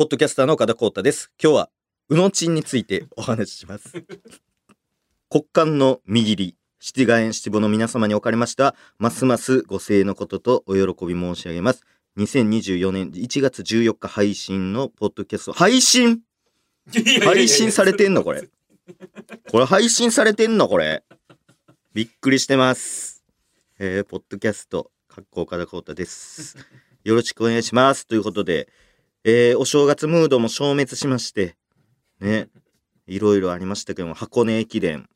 [0.00, 1.30] ポッドキャスターの岡田光太です。
[1.38, 1.70] 今日は、
[2.08, 4.02] うのちんについてお話しします。
[5.28, 11.82] 国間の見切り、七ヶ園七五の皆様におかれました、ますますご声援のこととお喜び申し上げます。
[12.16, 16.20] 2024年1月14日配信のポッドキャスト、配信？
[17.22, 18.48] 配信されてんのこれ。
[19.50, 21.04] これ配信されてんのこれ。
[21.92, 23.22] びっくりしてます。
[23.78, 26.56] えー、ポッドキャスト、かっこ岡田光太です。
[27.04, 28.06] よろしくお願いします。
[28.06, 28.70] ということで、
[29.22, 31.56] えー、お正月ムードも消滅しまして、
[32.20, 32.48] ね、
[33.06, 35.10] いろいろありましたけども、箱根駅伝、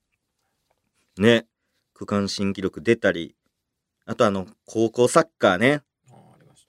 [1.17, 1.47] ね、
[1.95, 3.35] 区間新記録出たり、
[4.05, 5.83] あとあの、高校サッカーね、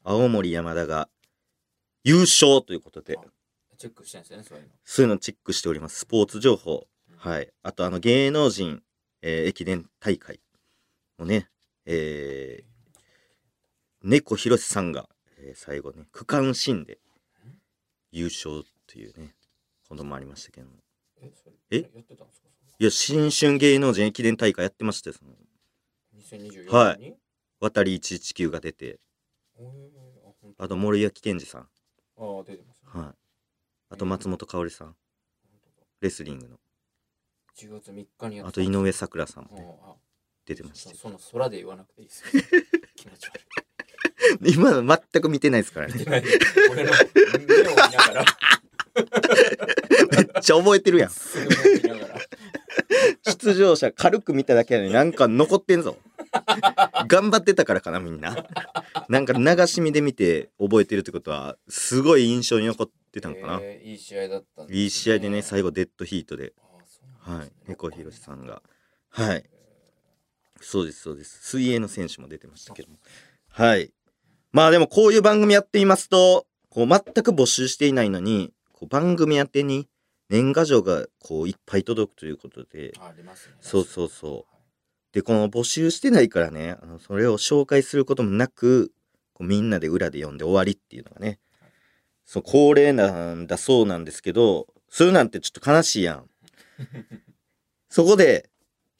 [0.06, 1.09] 青森山田が
[2.06, 3.18] 優勝ということで、
[3.78, 6.00] チェックしてんですよねそういうのそういうのチェックしております。
[6.00, 6.88] スポーツ情報。
[7.17, 7.52] はい。
[7.64, 8.81] あと、あの、芸能人、
[9.22, 10.40] えー駅伝大会
[11.17, 11.50] もね、
[11.86, 12.98] えー、
[14.04, 15.09] 猫ひろしさんが、
[15.40, 17.00] えー最後ね、区間新で
[18.16, 19.36] 優勝というね、
[19.90, 20.73] こともありましたけども。
[21.70, 22.48] えやってたんですか？
[22.80, 25.16] いや、新春芸能人駅伝大会やってましたよ。
[25.17, 25.31] その。
[26.22, 27.17] それ2024はい年に？
[27.59, 29.00] 渡り119が出て、
[29.58, 29.59] あ
[30.42, 30.64] 本当。
[30.64, 31.66] あと森脇健児さん、あ
[32.17, 32.89] あ出てますね。
[33.02, 33.14] はい。
[33.89, 34.95] あと松本香織さん、本
[35.76, 35.88] 当だ。
[36.02, 36.58] レスリングの。
[37.58, 39.95] 1月3日にやあと井上咲楽さんもあね、あ。
[40.45, 40.95] 出てましたそ。
[40.98, 42.23] その空で言わなくていいです。
[42.38, 42.44] よ
[42.95, 43.64] 気持ち悪
[44.45, 45.94] 今の全く見てないですからね。
[45.94, 46.04] い見。
[46.06, 46.23] てない。
[46.72, 46.92] 俺の
[47.48, 48.26] 目を見ながら。
[48.95, 51.12] めっちゃ覚えてるやん。
[53.23, 55.98] 出場者軽く見ただけやのになんか残ってんぞ。
[57.08, 58.48] 頑張ってたからかなみんな。
[59.09, 63.60] なんか流し見で見て覚えてるってことはすごい印象に残ってたのかな。
[63.62, 67.52] えーいい試合だったねいい試合でね最後デッドヒートで、ああそうなんはい。
[67.67, 68.62] 猫ひろしさんが。
[69.10, 69.44] はい。
[70.62, 71.39] そうですそうです。
[71.42, 72.98] 水泳の選手も出てましたけども。
[73.50, 73.92] はい
[74.56, 79.89] まあでもこういう番組やっていますとこう全く募集していないのにこう番組宛てに
[80.30, 82.94] 年賀状がこういっぱい届くということで。
[82.98, 83.56] あありますね。
[83.59, 84.56] そうそうそう。
[85.11, 88.93] でこの募集してないからねあのそれを紹介することもなく
[89.33, 91.39] こうみんなで裏で読んで終わりっていうのがね。
[92.23, 96.30] そう恒例なんだそうなんですけどするなんてちょっと悲しいやん。
[97.92, 98.49] そこで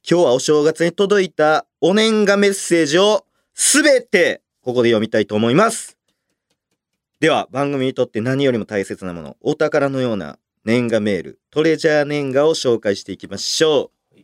[0.04, 5.96] 今日はお正月に届いたお年賀メッセージをすべてここで読みたいと思います。
[7.20, 14.20] では番組にとって何よりも大切なものお宝のような年賀メールトレジャー年賀を紹介していきましょう。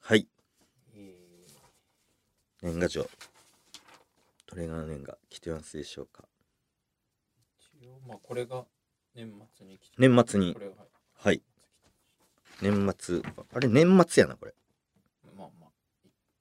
[0.00, 0.26] はい。
[2.62, 3.10] 年賀状。
[4.46, 6.24] トレガー年賀来てますでしょうか？
[7.78, 8.64] ー一応まあこれが
[9.14, 10.56] 年末に来て年末に。
[11.18, 11.42] はい。
[12.62, 13.20] 年末。
[13.52, 14.54] あれ年末やなこれ。
[15.36, 15.70] まあまあ。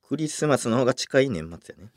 [0.07, 1.89] クリスマスの方が近い年末やね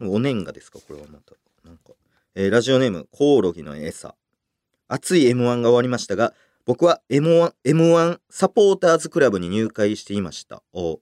[0.00, 0.78] お年賀ですか？
[0.78, 1.34] これはまた。
[1.64, 1.92] なんか、
[2.34, 4.14] えーラジオネームコオロギの餌
[4.88, 6.32] 熱い M1 が終わりましたが
[6.64, 10.62] 僕は M1, M1 サポーターズクラブに入会していました。
[10.72, 11.00] お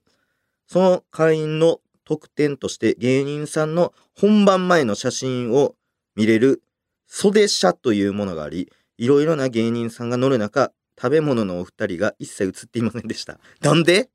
[0.67, 5.75] その会員の特典として芸人さんの本番前の写真を
[6.15, 6.61] 見れる
[7.07, 13.39] 袖写というものがありいろいろな芸人さんが乗る中食べ物のお二人が一切映っていませんでした。
[13.61, 14.09] なんで？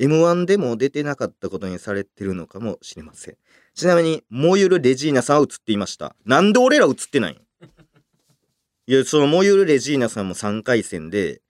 [0.00, 3.36] M1 でも出てなかったことにされてるのかもしれません。
[3.74, 6.16] ちなみに、モユル・レジーナさんは映っていました。
[6.24, 11.42] なんで俺ら映ってないんいや、そのモユル・レジーナさんも3回戦で、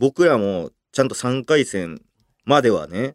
[0.00, 2.02] 僕らもちゃんと3回戦
[2.44, 3.14] まではね、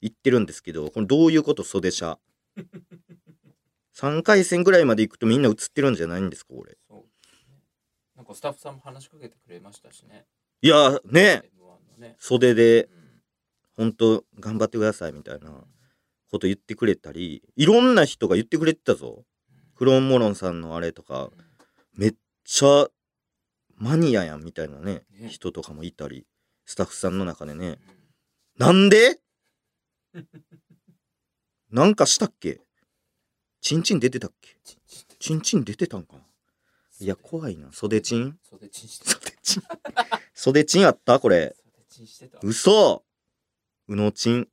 [0.00, 2.16] 行ってるんですけど、これどういうこと袖者
[3.96, 6.78] ?3 回戦ぐらいまで行くとみんな映ってるんじゃないんですか、俺。
[6.86, 7.04] そ
[8.14, 10.26] なんかスタッフさんも話しかけてくれましたしね
[10.60, 13.01] いや、ね、M1 のね袖で、うん
[13.76, 15.50] 本当頑張ってくださいみたいな
[16.30, 19.24] こと言ってくれたり、いろんな人が言ってくれてたぞ。
[19.74, 21.30] クローンモロンさんのあれとか、
[21.94, 22.88] めっちゃ
[23.76, 25.28] マニアやんみたいなね、ね。
[25.28, 26.26] 人とかもいたり、
[26.66, 27.78] スタッフさんの中でね、うん
[28.58, 29.18] なんで？
[31.70, 32.60] なんかしたっけ？
[33.62, 34.56] チンチン出てたっけ？
[35.18, 35.96] チンチン出てた。
[35.96, 36.22] んかな？
[37.00, 37.72] いや、怖いな。
[37.72, 39.62] 袖チン袖チン袖チン
[40.34, 41.18] 袖チンあった？
[41.18, 41.56] これ。
[42.42, 43.02] 嘘
[43.88, 44.48] うのちん。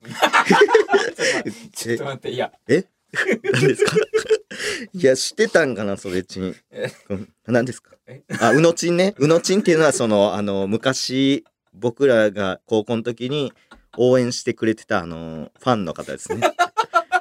[1.74, 3.96] ちょっと待っていや何ですか？
[4.94, 6.92] いや、してたんかな、袖チンえ？
[7.10, 7.92] うん何ですか？
[8.08, 8.22] え？
[8.40, 9.16] あ、うのちんね。
[9.18, 11.44] うのちんっていうのは、その、あの、昔、
[11.74, 13.54] 僕らが高校の時に
[13.98, 16.42] 応援してくれてた、あの、ファンの方ですね。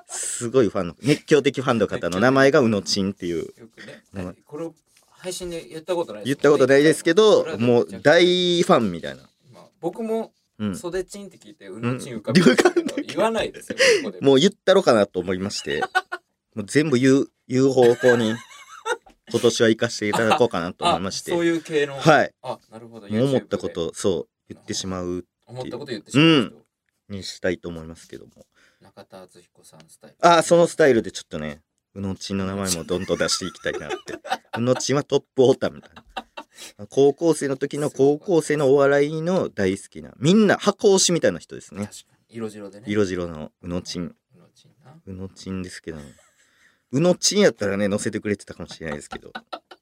[0.08, 3.38] すごいファンの、熱狂的ファンの方の名前がうのちんっていう。
[3.38, 3.44] よ
[3.74, 4.74] くねうんこれを
[5.10, 9.22] 配信で言ったことない言ったことないですけど、もう大大ファンみたいな。
[9.80, 10.76] 僕もうん。
[10.76, 14.20] 袖チンって聞いてうのちん浮かびましたけど言わないですよここで。
[14.20, 15.80] もう言ったろかなと思いまして、
[16.54, 18.34] もう全部言う、 言う方向に
[19.30, 21.32] 今年は行かせていただこうかなと思いまして。
[21.32, 22.34] あそういう系のはい。
[22.42, 26.26] あなるほどもう思った YouTube でことそう言ってしまう思ったこと言ってしまう
[27.08, 28.46] 人、にしたいと思いますけども。
[28.80, 30.16] 中田敦彦さんスタイル。
[30.20, 31.62] あそのスタイルでちょっとね
[31.94, 34.14] うのちんの名前もどんどん出していきたいなって。
[34.56, 36.27] うのちんはトップオータみたいな
[36.88, 41.90] 高校生の時の高校生のお笑いの大好きなみんな箱推しみたいな人ですね。
[42.28, 42.86] 色白でね。
[42.88, 44.02] 色白のうのちん。
[44.02, 44.94] うのちんな。
[45.06, 46.04] うのちんですけどね
[46.92, 49.32] うのちんやったらね載せてくれてたかもしれないですけど。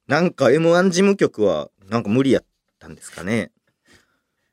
[0.07, 2.45] なんか m 1事務局はなんか無理やっ
[2.79, 3.51] たんですかね。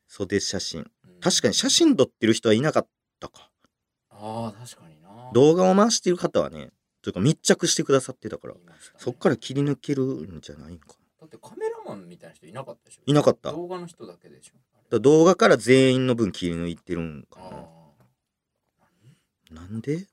[0.07, 0.89] 袖写真。
[1.07, 1.19] うん。
[1.19, 2.87] 確かに写真撮ってる人はいなかっ
[3.19, 3.49] たか。
[4.09, 5.31] ああ確かにな。
[5.33, 6.69] 動画を回してる方はね
[7.01, 8.53] というか密着してくださってたから。
[8.53, 8.59] ね。
[8.97, 10.93] そっから切り抜けるんじゃないんかな。
[11.21, 13.01] だってカメラマンみたいな人いなかったでしょ？
[13.05, 13.51] いなかった。
[13.51, 14.53] 動画の人だけでしょ？
[14.89, 17.67] だ動画から全員の分切り抜いてるんかあ
[19.53, 20.05] ななんで、ー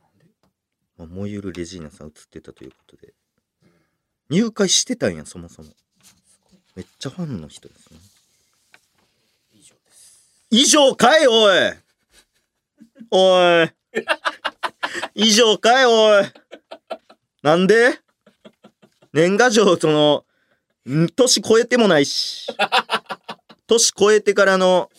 [0.00, 0.26] なんで、
[0.98, 3.14] まあ、燃ゆるレジーナさん映ってたということで。
[3.62, 3.70] うん。
[4.30, 5.70] 入会してたんやそもそも。
[6.74, 7.98] めっちゃファンの人ですね。
[9.52, 10.46] 以上です。
[10.50, 11.72] 以上かいおい！
[13.10, 13.72] おい！
[15.14, 16.24] 以上かいおい！
[17.42, 17.98] なんで？
[19.14, 20.25] 年賀状その
[20.88, 22.46] ん年超えてもないし。
[23.66, 24.90] 年超えてからの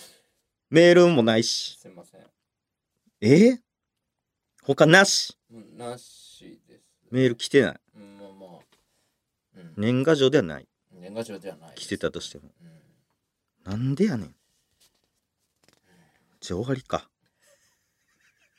[0.69, 1.78] メールもないし。
[1.80, 2.22] すいません。
[3.22, 3.62] え？
[4.63, 5.38] 他なし。
[5.50, 6.84] うんなしです。
[7.10, 7.80] メール来てない。
[7.95, 8.60] うんまあまあ。
[9.56, 9.74] うん。
[9.78, 10.68] 年賀状ではない。
[10.92, 12.51] 年賀状ではない来てたとしても。
[12.62, 13.72] うん。
[13.72, 14.36] なんでやねん。
[16.42, 17.10] じゃあ終わりか。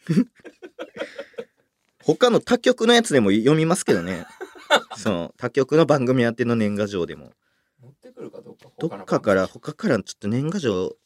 [2.05, 4.27] 他の他局のやつでも読みますけどね
[4.97, 7.33] その他局の番組宛ての年賀状でも。
[7.81, 10.97] 持ってくるかどうかどっかから他からちょっと年賀状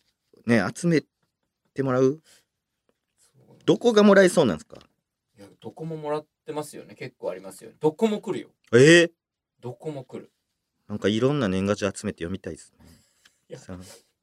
[0.47, 1.03] ね集め
[1.75, 2.21] てもらう？
[3.67, 4.79] どこがもらえそうなんですか？
[5.39, 6.95] いやどこももらってますよね。
[6.95, 7.77] 結構ありますよね。
[7.81, 8.49] どこも来るよ。
[8.73, 9.05] え？
[9.05, 9.11] ー、
[9.61, 10.33] どこも来る。
[10.89, 12.87] なんかいろんな年賀状集めて読みたいですね。
[13.51, 13.59] いや。
[13.59, 13.79] さ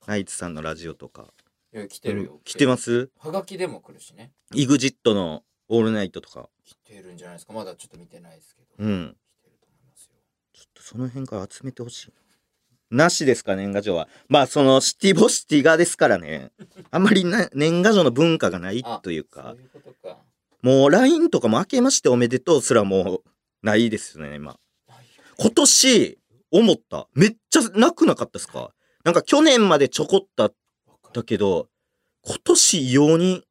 [0.08, 1.32] ナイツさんのラジオとか。
[1.72, 2.42] いや来てるよ。
[2.44, 3.12] 来てます？
[3.20, 4.34] はがきでも来るしね。
[4.54, 6.50] EXIT の「オールナイト」とか。
[6.64, 7.54] 来てるんじゃないですか。
[7.54, 8.68] まだちょっと見てないですけど。
[8.80, 9.16] うん
[10.90, 12.14] その辺から集めてほしい
[12.90, 13.04] な。
[13.04, 14.08] なしですか、年賀状は。
[14.28, 16.52] まあ、その、シティボシティガですからね。
[16.90, 20.18] あんまりな年賀状の文化がないあというかそう、いうか
[20.64, 23.24] もう LINE とかも明けましておめでとうすらもう
[23.62, 24.60] ないですね、今。
[25.38, 26.18] 今年、
[26.50, 27.08] 思った。
[27.14, 30.54] めっちゃなくなかったですかなんか去年までちょこっただ
[31.14, 31.68] るけど、
[32.26, 33.44] 今年異様に、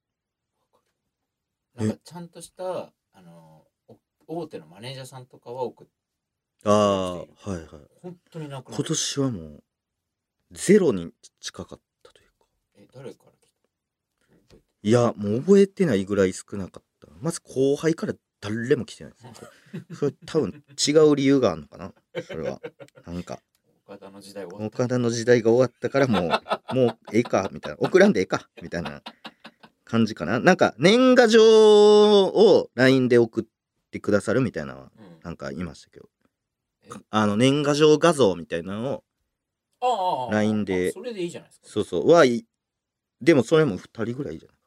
[1.76, 3.62] なんかちゃんとしたあの
[4.26, 5.98] お大手のマネージャーさんとかは送って
[6.64, 7.66] ああ、はいはい。
[8.02, 9.62] 本当になくな今年はもう、
[10.52, 12.46] ゼロに近かったというか。
[12.76, 13.34] え誰から来
[14.49, 14.56] た？
[14.82, 17.08] いや、もう覚えてないぐらい少なかった。
[17.20, 19.94] まず後輩から誰も来てないです。
[19.99, 21.93] それ多分違う理由があるのかな？
[22.22, 22.60] それは。
[23.06, 23.40] なんか、
[23.87, 26.40] 岡田の時代終わった岡田の時代が終わったからも
[26.72, 27.78] う、もうええか、みたいな。
[27.81, 29.02] 送らんでええか、みたいな
[29.84, 30.40] 感じかな。
[30.40, 33.44] なんか、年賀状を LINE で送っ
[33.90, 36.18] てくださるみたいなのは、うんなんか言いましたけどえ。
[37.11, 39.02] あの、年賀状画像みたいなの
[39.81, 42.44] を、LINE であそれでいいじゃないですかそうそう、はい、
[43.20, 44.58] でもそれも2人ぐらいじゃない？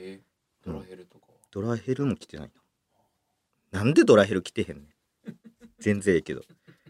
[0.00, 0.20] ええ
[0.64, 1.38] ドラヘルとかは？
[1.50, 2.50] ドラヘルも来てない
[3.72, 3.80] な。
[3.80, 4.88] なんでドラヘル来てへんねん？
[5.80, 6.42] 全然ええけど。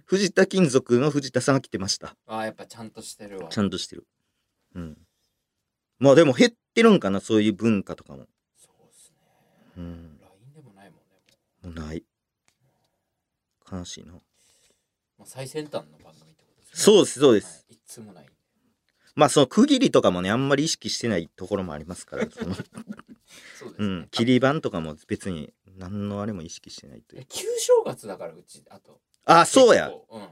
[0.04, 2.14] 藤田金属の藤田さんは来てました。
[2.26, 4.06] ああやっぱちゃんとしてるわちゃんとしてる。
[4.74, 4.98] うん。
[5.98, 8.26] まあでも減ってるんかな、そういう文化とかも。
[8.58, 9.16] そうっすね
[9.78, 10.18] うん。
[10.20, 11.22] LINE でもないもんね
[11.62, 12.04] もうない。
[13.70, 14.12] 悲しいな。
[15.26, 17.66] 最先端の番組ってことですねそうです、そうです。
[17.68, 18.26] はい、いつもない
[19.14, 24.08] まあその区切りとかもね、あんまり意識してないところもありますから、そのそうですね、 うん。
[24.10, 27.22] 切り板とかも別に何のあれも意識してないという。
[27.22, 29.98] え旧正月だからうちあとあ、そうや結。
[30.08, 30.28] 構うん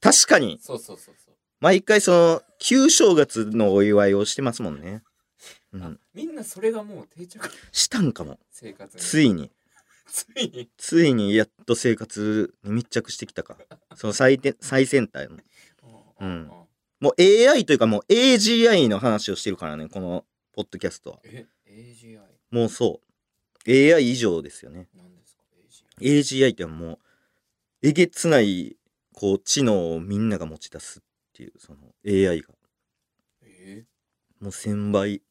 [0.00, 0.58] 確かに。
[0.60, 5.02] そうそうそうそう毎回その、旧正月のお祝いをしてますもんね。
[5.72, 6.00] うあん。
[6.12, 8.38] みんなそれがもう定着したんかも。
[8.50, 9.50] 生活についに。
[10.06, 13.58] ついについにやっと生活に密着してきたか。
[13.96, 15.38] その最て最先端の。
[16.20, 16.50] うん
[16.98, 21.20] もう AI というかもう AGI の話をしてるからね、このポッドキャストは。
[21.24, 22.20] え？AGI
[22.50, 23.02] もうそ
[23.66, 23.70] う。
[23.70, 24.88] AI 以上ですよね。
[24.94, 25.42] なんですか
[26.00, 26.98] ？AGI AGI ってもう、
[27.82, 28.78] えげつない、
[29.12, 31.02] こう、知能をみんなが持ち出すっ
[31.34, 32.54] ていう、その AI が。
[33.42, 33.84] え？
[34.40, 35.22] もう1000倍。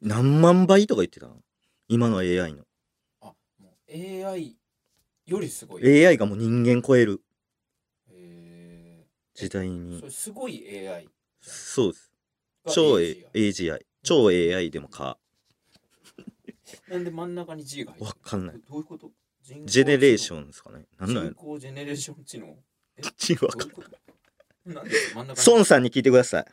[0.00, 1.36] 何万倍とか言ってたの
[1.86, 2.64] 今の AI の。
[3.92, 4.56] AI
[5.26, 6.06] よりすごい。
[6.06, 7.22] AI がもう人間超える。
[8.10, 9.98] え時代ー、に。
[10.00, 10.06] そ。
[10.06, 11.08] れすごい AI
[11.40, 12.12] そうです。
[12.64, 13.86] が超 AGI AGI。
[14.02, 15.18] 超 AI でもか。
[16.88, 18.60] なんで真ん中に G が入ってるわかんない。
[18.68, 19.12] どういうこと？
[19.42, 20.86] ジェネレーションですかね。
[20.98, 22.56] なんなんや人工ジェネレーション知能？
[23.16, 24.70] ちわかんどういうこと？
[24.70, 25.46] なんで真ん中に？
[25.48, 26.46] 孫さんに聞いてください。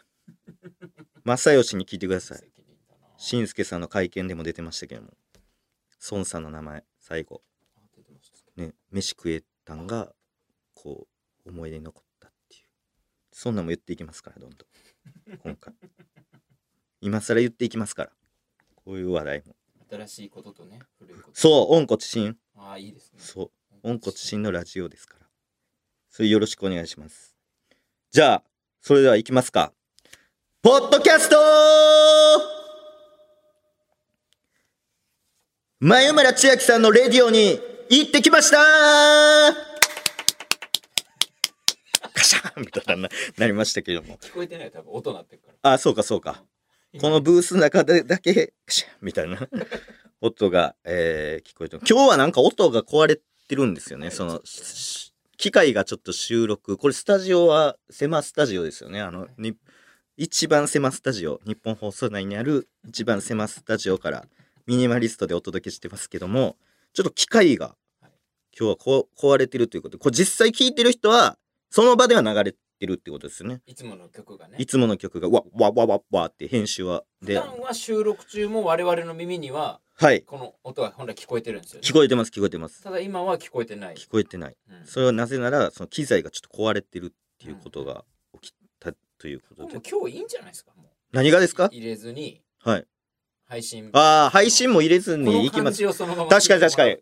[1.25, 2.39] 正義に聞いてください。
[2.43, 3.19] 責任だな。
[3.19, 5.15] しんすけさんの会見でも出てましたけども。
[6.11, 7.41] 孫さんの名前最後。
[8.55, 10.13] ね飯食えたんが
[10.75, 11.07] こ
[11.45, 12.61] う思い出に残ったっていう。
[13.31, 14.65] そんなんも言っていきますからどんど
[15.33, 15.37] ん。
[15.39, 15.73] 今回。
[17.01, 18.11] 今更言っていきますから。
[18.75, 19.55] こういう話題も。
[19.89, 21.39] 新しいこととね古いこと。
[21.39, 22.37] そう温故知新。
[22.55, 23.19] ああいいですね。
[23.19, 23.51] そう。
[23.81, 25.27] 温故知新のラジオですから。
[26.09, 27.35] それよろしくお願いします。
[28.11, 28.43] じゃあ
[28.81, 29.73] それでは行きますか。
[30.61, 32.48] ポッドキャスト
[35.81, 37.57] 眉村千秋さんのレディオに
[37.89, 38.57] 行ってきました。
[42.13, 43.07] カシャンみたいな
[43.37, 44.17] なりましたけども。
[44.17, 45.71] 聞こえてない多分音鳴ってるから。
[45.71, 46.43] あそうかそうか。
[46.99, 49.37] このブースの中でだけカシャンみたいな。
[50.19, 51.83] 音が、えー聞こえてる。
[51.89, 54.11] 今日はなんか音が壊れてるんですよね。
[54.11, 56.75] そのし機械がちょっと収録。
[56.75, 58.99] これスタジオは狭スタジオですよね。
[58.99, 59.55] あのに
[60.17, 61.39] 一番狭スタジオ。
[61.45, 64.25] 日本放送内にある一番狭スタジオから
[64.69, 66.55] ミニマリストでお届けしてますけども
[66.93, 68.11] ちょっと機械がはい。
[68.55, 71.39] 今日はこ壊れてるということでこれ実際聞いてる人は
[71.71, 73.61] その場では流れてるってことですよね。
[73.65, 74.57] いつもの曲がね。
[74.59, 80.21] いつもの曲がわわわわわって編集は普で段は収録中も我々の耳にははい。
[80.21, 82.83] この音が本来聞こえてるんですよ、ね、聞こえてます聞こえてます。
[82.83, 84.55] ただ今は聞こえてない、聞こえてない。
[84.69, 84.85] うん。
[84.85, 87.09] それはなぜならその機材がちょっと壊れてるっ
[87.39, 88.05] ていうことが
[88.39, 89.73] 起きたということで。
[89.73, 92.85] もう今日いいんじゃないですかもう何がですか入れずにはい
[93.49, 93.89] 配信。
[93.93, 95.83] ああ配信も入れずに行きます。
[95.83, 96.97] 確かに確かに。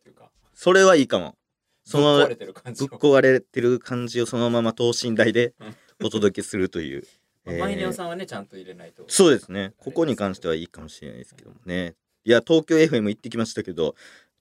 [0.53, 1.35] それはいいかも。
[1.83, 2.83] そのぶっ壊れてる感じ。
[2.85, 5.53] をぶっ壊れてる感じをそのまま等身大で
[6.01, 7.03] お届けするという、
[7.45, 9.03] まあマイネオさんはねちゃんと入れないと。
[9.09, 9.73] そうですね。
[9.77, 11.95] ここに関してはいいかもしれないですけどもね。
[12.23, 13.95] いや東京 FM 行ってきましたけど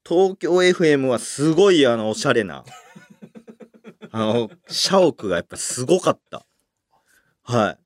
[0.04, 2.64] 東京 FM はすごいあのおしゃれな
[4.10, 6.46] あの社屋がやっぱすごかった。
[7.42, 7.85] はい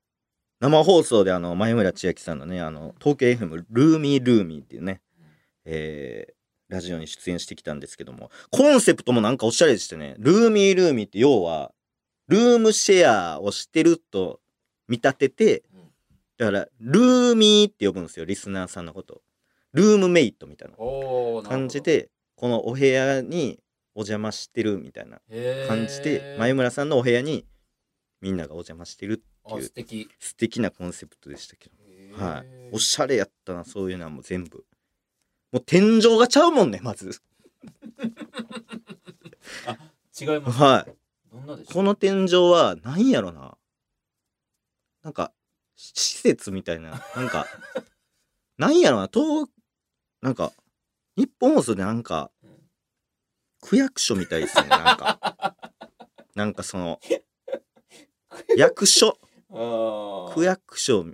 [0.61, 5.00] 生放送であの前村千秋さんのねあの東京 FM ルーミールーミーっていうね
[5.64, 6.35] えー
[6.69, 10.14] ラジオに出演してきたんですけどもコンセプトもなんかおしゃれでしてね。
[10.19, 11.73] ルーミールーミーって要は
[12.29, 14.38] ルームシェアをしてると
[14.87, 15.81] 見立ててうん
[16.38, 19.21] だからルーミーって呼ぶんですよリスナーさんのこと。
[19.73, 20.76] ルームメイトみたいな
[21.43, 23.59] 感じでこのお部屋に
[23.97, 25.19] お邪魔してるみたいな
[25.67, 27.47] 感じで前村さんのお部屋に
[28.21, 30.09] みんながお邪魔してるってあいう素敵。
[30.18, 32.25] 素敵なコンセプトでしたけど。
[32.25, 32.47] はい。
[32.73, 34.64] おしゃれやったなそういうのはもう全部。
[35.52, 37.20] もう天井がちゃうもんねまず。
[40.20, 40.92] 違いますはい。
[41.32, 43.56] どんなでしょうこの天井は何やろな。
[45.02, 45.32] なんか
[45.76, 47.47] し施設みたいななんか
[48.59, 49.49] 何やろな東
[50.20, 50.52] なんか
[51.16, 52.50] 日本放送でなんかうん。
[53.61, 55.56] 区役所みたいですねなんか。
[56.35, 57.00] なんかその
[58.56, 59.18] 役所
[60.34, 61.04] 区役所。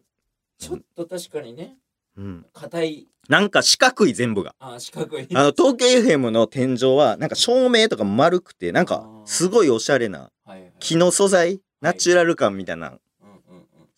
[0.59, 1.77] ちょっと確かにね。
[2.17, 2.47] うん。
[2.53, 3.09] 硬い。
[3.29, 4.55] なんか四角い全部が。
[4.59, 5.27] あ四角い。
[5.35, 10.31] あの東京 FM の天井はなんか照明とか丸くてなんかすごいおしゃれな
[10.79, 12.99] 木の素材ナチュラル感みたいな。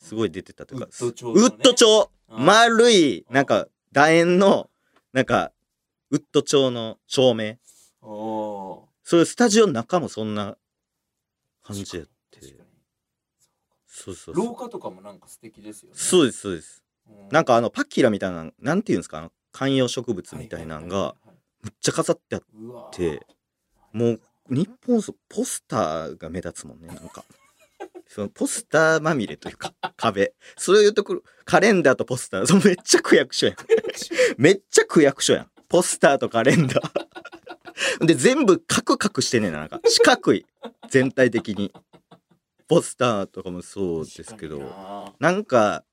[0.00, 2.10] すごい出てたというかウッド調。
[2.28, 3.34] 丸いうん。
[3.34, 4.70] なんか楕円の
[5.12, 5.52] なんか
[6.10, 7.56] ウッド調の照明。
[8.02, 8.80] おー。
[9.04, 10.56] それスタジオの中もそんな
[11.62, 12.17] 感じやって確かに
[14.05, 14.47] そうそうそう。
[14.47, 15.95] 廊下とかもなんか素敵ですよね。
[15.99, 16.83] そうですそうです。
[17.09, 17.28] うん。
[17.31, 19.19] なんかあのパキラみたいななんていうんですか？
[19.19, 21.14] あの観葉植物みたいなのが
[21.62, 22.43] むっちゃ飾ってあっ
[22.93, 23.26] て
[23.93, 27.25] もう日本そポスターが目立つもんねなんか。
[28.09, 30.35] そのポスターまみれというか 壁。
[30.57, 32.47] そういうところカレンダーとポスター。
[32.47, 33.57] そうめっちゃ区役所やん。
[34.38, 35.35] めっちゃ区役所。
[35.35, 35.50] やん。
[35.69, 38.07] ポスターとカレンダー。
[38.07, 39.81] で全部カクカクしてんねなんか。
[39.87, 40.47] 四角い。
[40.88, 41.73] 全体的に
[42.68, 45.30] ポスターとかもそうですけど確かな。
[45.30, 45.84] んか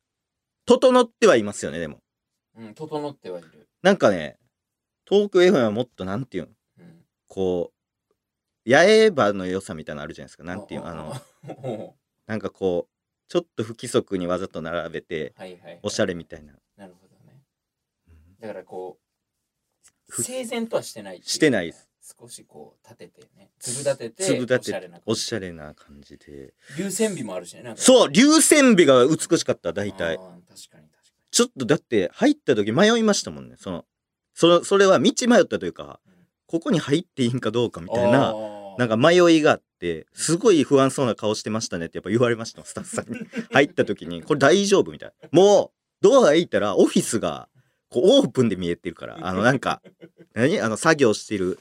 [0.66, 2.00] 整ってはいますよねでも。
[2.58, 3.68] うん整ってはいる。
[3.82, 4.38] なんかね
[5.10, 7.06] 東京 FM はもっとなんていうんうん。
[7.28, 10.44] こう八重歯の良さみたいなのあるじゃないですか。
[10.44, 11.14] なんていうのあの
[11.64, 11.96] の
[12.28, 12.96] なんかこう
[13.28, 17.42] ちょっと不規則にわざと並べてはいはいおしゃれみたいな、なるほどね。
[18.40, 21.90] だからこうふ整然とはしてないしてないです
[22.20, 26.54] 少しこう立ててね粒立てて粒立ておしゃれなおしゃれな感じで。
[26.78, 27.82] 流線美もあるしねなんか。
[27.82, 30.88] そう流線美が美しかった大あ体ー確かに確か
[31.32, 33.86] ちょっとだって入った時迷いましたもんねその
[34.36, 36.14] そのそれは道迷ったというかうん。
[36.48, 38.36] ここに入っていいんかどうかみにたいな
[38.78, 43.18] なんか迷いがあってすごい不安そうな顔してましたねってやっぱ言われましたスタッフさんに。
[43.52, 45.30] 入った時にこれ大丈夫みたいな。
[45.32, 47.48] もうドア開いたらオフィスが
[47.90, 49.82] こうオープンで見えてるからあのなんか
[50.34, 50.60] 何？
[50.60, 51.58] あの作業してる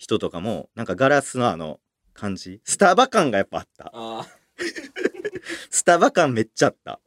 [0.00, 1.78] 人とかもなんかガラスのあの
[2.14, 3.90] 感じスタバ感がやっぱあった。
[3.94, 4.26] あ
[5.68, 7.00] スタバ感めっちゃあった。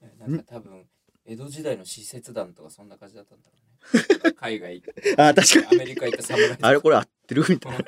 [0.00, 0.86] あなんか多分
[1.24, 4.32] 江戸時代の使節団とかそんな感じだったんだろうね。
[4.34, 4.80] 海外。
[5.18, 5.82] あ確かに。
[5.82, 7.84] アメリカ行った侍あれこれ合ってるみたいな。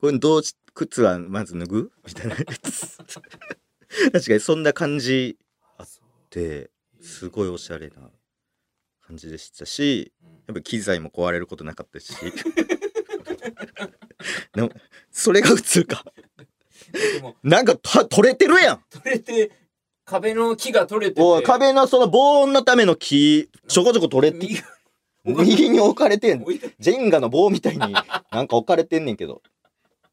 [0.00, 1.92] これどうし靴はまず脱ぐ？
[2.04, 5.38] みたいな 確かにそんな感じ
[5.78, 6.34] あそう。
[6.34, 8.10] ですごいおしゃれな
[9.06, 10.30] 感じでしたしうん。
[10.30, 12.12] やっぱ機材も壊れることなかったし。
[14.54, 14.70] でも
[15.10, 16.04] それが普通か。
[17.42, 18.84] なんかた取れてるやん。
[18.90, 19.52] 取れて
[20.04, 21.42] 壁の木が取れてて。
[21.42, 24.38] 壁のその防音のための木ちょこちょこ取れて。
[24.38, 24.60] 右
[25.24, 26.44] 右に置かれてん。
[26.78, 27.80] ジェンガの棒みたいに
[28.30, 29.42] なんか置かれてんねんけど。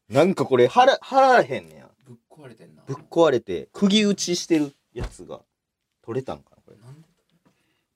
[0.08, 1.90] なんかこれ貼ら貼らへんねや。
[2.04, 2.82] ぶっ壊れてんな。
[2.86, 5.40] ぶっ壊れて釘打ちしてるやつが
[6.02, 6.53] 取れたんか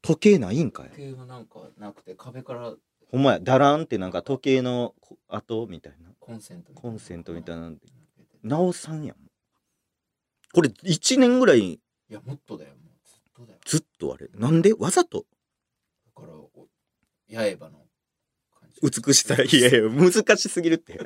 [0.09, 0.89] 時計ないんかい？
[0.89, 2.73] 時計がなんかなくて壁から
[3.11, 6.09] ほんまやダランってなんか時計のこ跡みたいな？
[6.19, 6.81] コンセントみたいな。
[6.81, 7.81] コンセントみたいなんで。
[8.43, 9.17] 直さんやん。
[10.55, 13.59] これ1年ぐらいいやもっとだよもうずっとだよ。
[13.67, 14.31] ずっとあれ？
[14.35, 14.73] なんで？
[14.73, 15.27] わざと？
[16.07, 16.51] だからお
[17.31, 17.79] 八重歯の
[18.83, 20.99] 美しさいやいや難しすぎるって。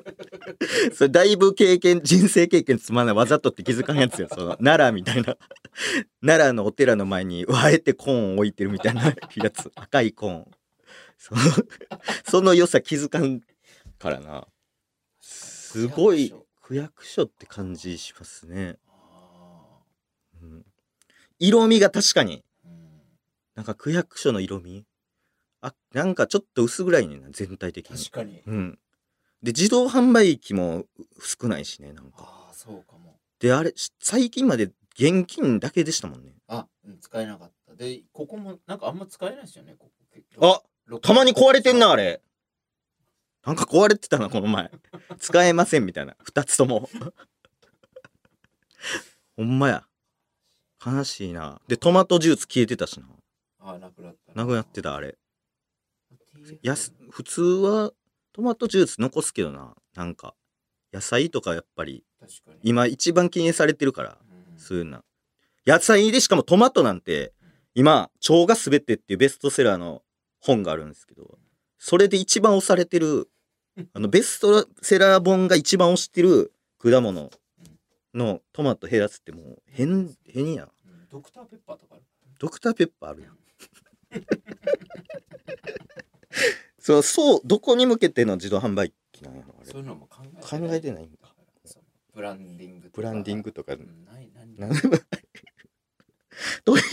[0.94, 5.36] それだいぶ経験人生経験つまんないわざとって気づかんやつよその奈良みたいな。
[6.20, 9.04] 奈良のお寺の前にあえてコーンを置いてるみたいな
[9.36, 9.70] やつ。
[9.74, 10.50] 赤いコーン。
[11.18, 11.40] その
[12.28, 13.40] その良さ気づかん
[13.98, 14.46] からな。
[15.20, 19.80] すごい区役所って感じしますね、あ
[20.42, 20.64] うん、
[21.38, 22.44] 色味が確かに。
[23.54, 24.84] なんか区役所の色味
[25.62, 28.78] あなんかちょっと薄暗いねんな全体的に確かにうん。
[29.42, 30.84] で、自動販売機も
[31.20, 32.18] 少ないしね、なんか。
[32.20, 36.32] ああそうかもで、あれ、し最近まで現金だけでしたもんね。
[36.48, 42.20] あ、うん、使えなかったでここもなんかあんま使えないですよねここ結局あ録たまに壊れてんな、あれ。
[43.44, 44.70] なんか壊れてたな、この前。
[45.18, 46.16] 使えません、みたいな。
[46.22, 46.88] 二つとも。
[49.36, 49.86] ほんまや。
[50.84, 51.60] 悲しいな。
[51.68, 53.08] で、トマトジュース消えてたしな。
[53.60, 55.16] あなくなったなくなってた、あれ。
[56.62, 57.92] やす、普通は
[58.32, 59.74] トマトジュース残すけどな。
[59.94, 60.34] なんか、
[60.92, 62.04] 野菜とかやっぱり、
[62.62, 64.18] 今一番禁煙されてるから。
[64.20, 65.02] うんそういうな。
[65.66, 67.32] 野菜でしかもトマトなんて、
[67.74, 70.02] 今、腸がすべてっていうベストセラーの
[70.40, 71.38] 本があるんですけど、
[71.78, 73.28] それで一番押されてる、
[73.92, 77.30] あの、ベストセラー本が一番推してる果物
[78.14, 80.66] のトマト減らすってもう変、変やん。
[80.66, 80.72] うん
[81.08, 82.04] ドクターペッパーとかある？
[82.38, 83.38] ドクターペッパーあるやん。
[86.78, 89.70] そう、そう、どこに向けての自動販売機なんやろ、あれ。
[89.70, 91.34] そういうのも考え考えてないんか。
[91.64, 93.76] そのブランディングとかブランディングとかう。
[93.78, 95.00] んない何なんでもない
[96.64, 96.84] トイレ、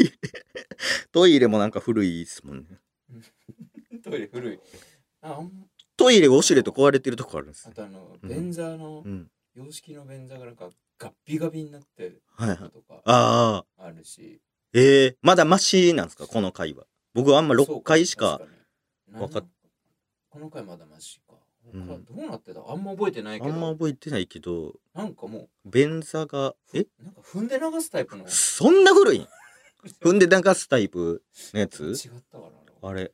[1.12, 2.80] トイレもなんか古いですもんね。
[4.04, 4.60] トイレ古い
[5.22, 7.72] ああんトイレウォシュレット壊れてるとこあるんですあ。
[7.72, 9.30] とあのうん便座のうん。
[9.56, 12.70] 洋式の便座がなんかガッビガビになってるはいはい。
[12.72, 14.42] とかああ、あるし
[14.74, 16.86] ええまだマシなんですかこの回は。
[17.14, 18.38] 僕はあんま6回しか。
[18.38, 18.59] そう確
[19.18, 19.48] にわかっ
[20.30, 21.34] この回まだマシか。
[21.74, 21.88] うん。
[21.88, 22.62] 他どうなってた？
[22.68, 26.82] あんま覚えてないあんまけど覚えてないけど、なんかも便座が、え？
[26.82, 28.26] うなんか踏んで流すタイプの。
[28.28, 29.28] そんな古いん？
[30.02, 31.84] 踏んで流すタイプのやつ？
[31.84, 32.46] 違ったか
[32.82, 33.12] なあれ。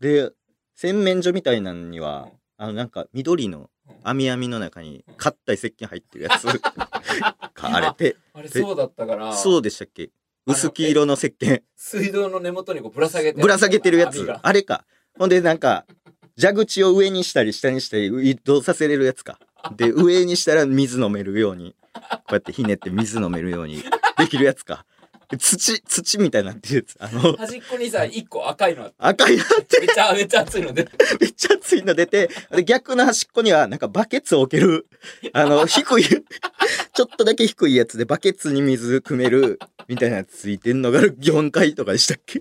[0.00, 0.32] で、
[0.74, 2.30] 洗面所みたいなのには、うん。
[2.56, 3.96] あのなんか緑のうん。
[4.02, 6.44] 網網の中に硬い石鹸入ってるやつ。
[6.44, 9.34] があれて、あれそうだったから。
[9.34, 10.10] そうでしたっけ？
[10.46, 11.62] 薄黄色の石鹸。
[11.76, 14.26] 水道の根元にこうぶら下げてぶら下げてるやつ。
[14.42, 14.84] あれか
[15.18, 15.84] ほんでなんか
[16.40, 19.38] 蛇口を上にしたり下にしたり移動させれるやつか。
[19.76, 23.82] で上にしたら水飲めるようにこうやってひねって水飲めるように
[24.16, 24.86] できるやつか。
[25.28, 26.96] で土土みたいになってるやつ。
[26.98, 29.80] あの端っこにさ一個赤いの赤いなって。
[29.80, 30.88] めっちゃめっちゃ熱いので
[31.20, 34.86] めっちゃ熱いの出てで逆の端っこにはなんかバケツを置ける。
[35.32, 42.40] あの低いちょっとだけ低いやつでバケツに水汲めるみたいなやつついてんのが4回とかでしたっけ？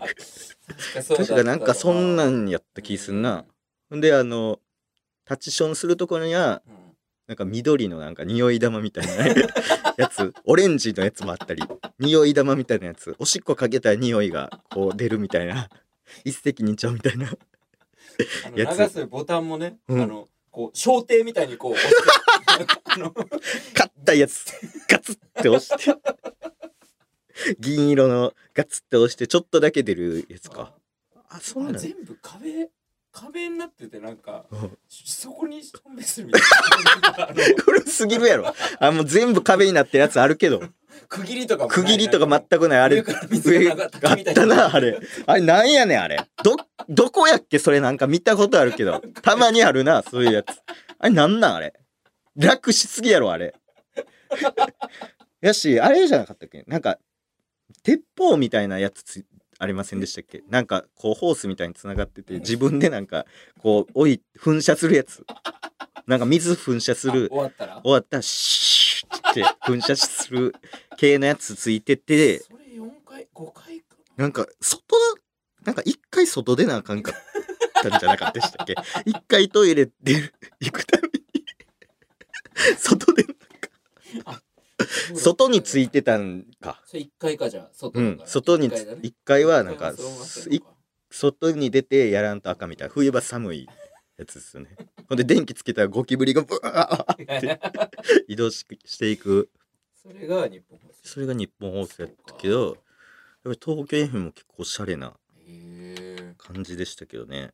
[0.94, 1.56] 確かな。
[1.56, 3.46] んかそんなんやった気すんな。
[3.90, 4.60] ほんであの
[5.26, 6.76] タッチションするところにはうん。
[7.28, 9.28] なんか緑のなんか匂い玉みたいな
[9.98, 11.62] やつオレンジのやつもあったり
[12.00, 15.70] 匂い玉みたいなやつおしっこかけたら匂いがこう出るみたいな
[16.26, 17.26] 一石二鳥みたいな
[18.58, 18.80] やつ。
[18.80, 20.02] 流すボタンもね、うん。
[20.02, 22.04] あのこう小艇みたいにこう押して
[23.76, 24.46] 硬いやつ
[24.88, 25.96] ガツって押して
[27.60, 30.74] 銀色のガツって押してちょっとだけ出るやつか。
[31.30, 32.70] あそうなんあ全部壁
[33.12, 34.78] 壁になっててなんかうん。
[34.90, 36.42] そこにしょんべんするみたい
[37.12, 37.30] な。
[37.30, 38.54] あの古すぎるやろ。
[38.80, 40.62] あもう全部壁になってるやつあるけど。
[41.08, 42.80] 区切りとかもない区切りとか全くない。
[42.82, 43.90] あれ上あっ
[44.34, 45.00] たなあれ。
[45.26, 46.20] あれなんやねんあれ。
[46.44, 46.56] ど
[46.88, 49.02] どこやっけそれなんか見たことあるけど。
[49.22, 50.48] たまにあるなそういうやつ。
[51.00, 51.74] あれなんなんあれ。
[52.36, 53.56] 楽しすぎやろあれ。
[55.42, 56.64] やしあれじゃなかったっけ？
[56.68, 57.00] なんか
[57.84, 59.26] 鉄砲みたいなやつつ
[59.58, 60.44] ありませんでしたっけ？
[60.50, 63.26] なんかこうホースみたいにつながってて自分でなんか
[63.60, 65.26] こうおい噴射するやつ。
[66.08, 67.82] なんか水噴射すある終わったら？
[67.84, 70.56] 終わったらシューって噴射する
[70.98, 72.40] 系のやつついてて。
[72.40, 74.28] それ4回5回かな？
[74.28, 74.96] んか外
[75.66, 77.16] なんか一回外出なあかんかっ
[77.84, 78.76] たんじゃなかったでしたっけ？
[79.06, 81.20] 一回トイレ出る行くために。
[82.78, 83.24] 外で
[84.26, 84.42] な
[85.16, 86.82] 外についてたんか。
[86.86, 89.00] それ1回かじゃあ外うん外に一回だね。
[89.04, 89.94] 一回はなんか
[91.12, 92.94] 外に出てやらんとあかんみたいな。
[92.94, 93.68] 冬場寒い
[94.18, 94.76] やつですよね。
[95.08, 97.60] ほんで電気つけたらゴキブリがブワーって
[98.28, 99.50] 移動ししていく
[99.96, 100.94] それが日本放送。
[101.04, 105.14] それが日本放送やったけどやっぱり東京 FM も結構おしゃれな
[106.38, 107.52] 感じでしたけどね。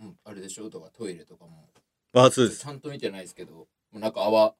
[0.00, 0.68] うんあれでしょ？
[0.70, 1.68] とかトイレとかも。
[2.14, 2.60] あそうです。
[2.60, 3.68] ちゃんと見てないですけど。
[3.92, 4.54] なんか泡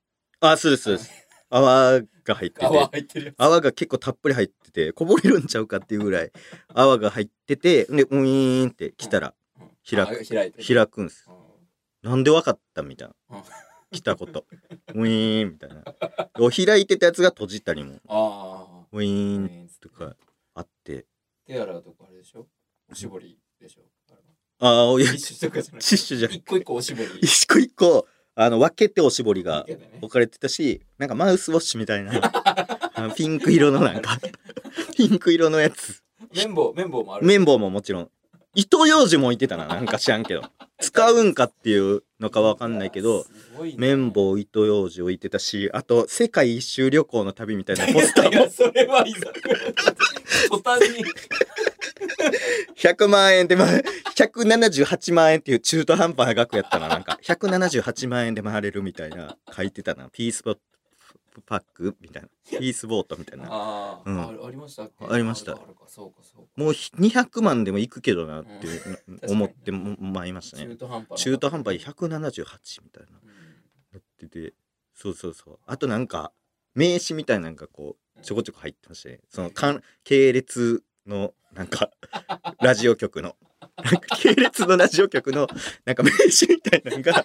[0.45, 1.11] あそうですそうです。
[1.49, 2.67] 泡が入ってて。
[2.67, 6.33] 泡入ってる泡が結構たっぷり入っててこぼれるんちゃうかっていうぐらい
[6.75, 9.69] 泡が入っててでウィーンって来たらうん。
[9.89, 11.29] 開くあ開くんです。
[11.29, 11.33] う
[12.09, 12.11] ん。
[12.11, 13.15] なんでわかったみたいな。
[13.39, 13.43] うん。
[13.93, 14.47] 来たこと。
[14.95, 15.85] ウィーンみたいな。
[16.41, 20.17] お開いてたやつが閉じたりもあウィーンあとか
[20.55, 21.07] あって。
[21.47, 22.47] 手洗うとこあれでしょ？
[22.91, 23.83] おしぼりでしょ？
[24.11, 24.19] あれ
[24.61, 26.37] ああおいティッシュじゃなくシッシュじゃんて。
[26.37, 27.09] 一個一個おしぼり。
[27.21, 29.67] 一個一個あの分けておしぼりが
[30.01, 32.13] 置かれてたしなんかマウスウォッシュみたいな
[33.15, 34.19] ピンク色のなんか
[34.97, 36.03] ピンク色のやつ。
[36.35, 37.27] 綿棒綿棒もある。
[37.27, 38.11] 綿棒ももちろん
[38.55, 40.43] 糸ようじも置いてたななんか知らんけど。
[40.83, 43.25] 使うんかっていうのかわかんないけど
[43.63, 48.33] ね綿棒糸ようじ置いてたしあと世界一周旅行の旅みたいな ポスターも。
[48.33, 49.57] いやそれは居酒屋
[50.51, 51.05] 途端に。
[52.77, 53.67] 100万円で、ま、
[54.17, 57.19] 178万円っていう中途半端な額やったななんか。
[57.23, 60.57] 178万円で回れるみたいな書いてたなピースボ
[61.41, 63.47] パックみたいなピースボートみたいな。
[63.49, 64.21] あー、うん。
[64.21, 65.57] あありましたありました。
[66.57, 68.51] もうひ200万でも行くけどなって
[69.29, 70.67] 思ってもまいりましたね。
[70.67, 71.17] 中途半端な。
[71.17, 73.19] 中途半端で178みたいな。
[73.23, 73.29] うん。
[73.93, 74.55] なってて
[74.95, 75.59] そうそうそう。
[75.67, 76.33] あとなんか
[76.75, 79.21] 名刺みたいなのがこうちょこちょこ入ってましてね。
[79.29, 81.91] そのかん系列のなんか
[82.61, 83.37] ラジオ局の。
[84.21, 85.49] 系列のラジオ局の
[85.85, 87.25] なんか名刺みたいなのが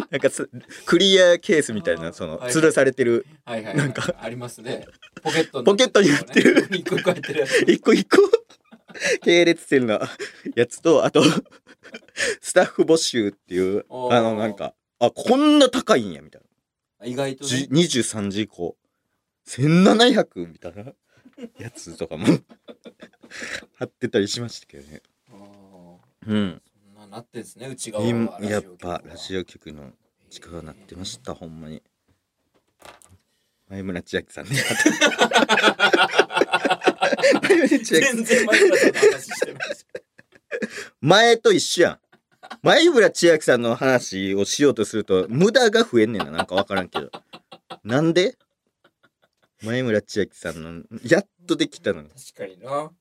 [0.10, 0.48] なんかす
[0.86, 4.14] クリアケースみたいなそのはい吊るされてるはいはい、なんか。
[4.20, 4.86] ありますね。
[5.22, 5.64] ポケットの。
[5.64, 6.68] ポケットに入ってる。
[6.70, 7.60] 一個一個入ってるやつ。
[7.62, 8.18] 一個一個。
[9.22, 10.00] 系列店の。
[10.56, 11.22] やつとあと
[12.40, 13.84] スタッフ募集っていう。
[13.88, 16.42] あのなんかあこんな高いんやみたい
[17.00, 17.06] な。
[17.06, 18.76] 意外とじね23時以降。
[19.46, 20.92] 1700みたいな。
[21.58, 22.26] やつとかも。
[23.78, 25.02] 貼ってたりしましたけどね。
[26.26, 26.62] うん
[27.10, 28.40] ななってんすね内側今は。
[28.40, 29.90] やっぱラジオオ局の
[30.30, 31.82] 力になってましたほんまに。
[33.68, 34.50] 前村千秋さんね。
[37.42, 40.00] 前村千秋全然前村さんの話してました。
[41.00, 41.98] 前と一緒やん。
[42.62, 47.10] 前村千秋さんの話をしようとすると無駄が増えんねんななんか分からんけど。
[47.82, 48.36] なんで？
[49.64, 52.08] 前村千秋さんのやっとできたのに。
[52.10, 52.92] 確かにな。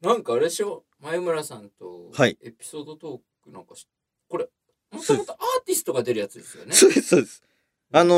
[0.00, 0.84] なんかあれでしょ？
[1.00, 2.38] 前村さんとはい。
[2.42, 3.86] エピソードトークなんかし
[4.28, 4.48] これ
[4.92, 6.72] もともとアーティストが出るやつですよね。
[6.72, 7.42] そうですそうです。
[7.92, 8.14] あの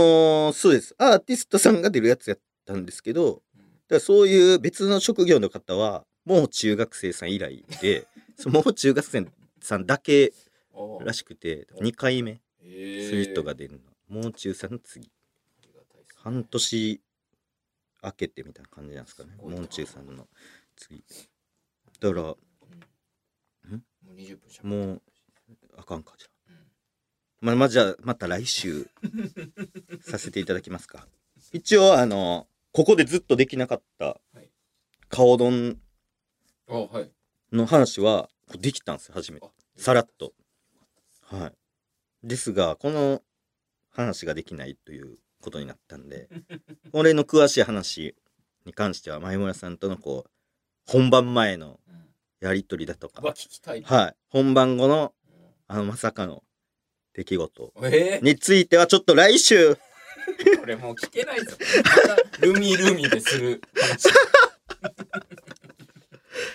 [0.51, 0.95] ーそうです。
[0.99, 9.27] アーティストさんが出るやつやったんですけどだからそういう別の職業の方はもう中学生さん以来で そうもう中学生
[9.61, 10.33] さんだけ
[10.75, 13.09] うんらしくて2回目へー。
[13.09, 14.21] そういう人が出るの。
[14.23, 15.11] もう中3の次。
[15.61, 16.21] ありがたいっすね。
[16.23, 17.01] 半年
[18.03, 19.31] 明けてみたいな感じなんですかね。
[19.33, 19.57] すごいな。
[19.59, 20.29] もう中さんの
[20.77, 21.05] 次。
[22.01, 22.37] だから
[23.77, 25.03] もう20分しゃべもう
[25.77, 26.31] あかんかじゃあ。
[26.51, 26.57] うん
[27.41, 28.89] まあ、まあじゃあまた来週
[30.03, 31.07] させていただきますか。
[31.53, 34.51] 一応あのここでずっとできなかったはい。
[35.09, 35.79] 顔丼
[37.53, 38.29] の話は
[38.59, 39.47] できたんですよ初めて。
[39.47, 40.33] あさらっと。
[41.23, 42.27] はい。
[42.27, 43.23] ですがこの
[43.91, 46.29] 話ができないということになったんで
[46.93, 48.15] これの詳しい話
[48.65, 50.31] に関しては前村さんとのこう
[50.87, 51.88] 本番前のうん
[52.41, 53.23] やり取りだとか。
[53.29, 53.83] 聞きたい。
[53.83, 54.17] はい。
[54.29, 55.33] 本番後のう
[55.67, 56.43] あのまさかの
[57.15, 57.73] 出来事
[58.23, 59.73] についてはちょっと来週。
[59.73, 61.57] ー、これもう聞けないぞ。
[61.85, 64.09] またルミルミでする話。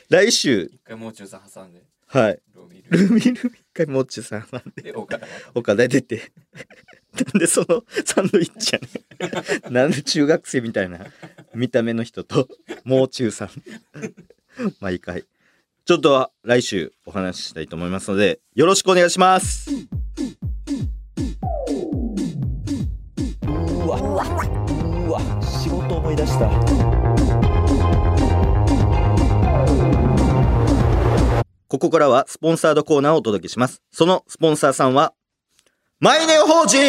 [0.10, 0.72] 来週。
[0.74, 1.84] 一回もう中さん挟んで。
[2.08, 2.41] はい。
[2.56, 4.84] ルミルルミルミ一回もう中さんなんで。
[4.84, 6.32] ミで岡田また岡田出て。
[7.13, 9.74] なんでそのサンドイッチやねん。
[9.74, 11.00] なんで中学生みたいな
[11.54, 12.48] 見た目の人と、
[12.84, 13.50] もう中3。
[14.80, 15.26] 毎回。
[15.86, 19.69] ちょっと来週お話ししたいと思いますので、よろしくお願いします。
[19.69, 19.76] う
[23.89, 26.50] わ、うわ、仕事思い出した。
[31.67, 33.82] ここからはスポンサードコーナーをお届けします。
[33.91, 35.13] そのスポンサーさんは、
[36.00, 36.80] マイネオ法人